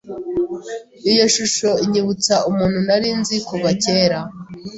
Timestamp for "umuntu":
2.49-2.79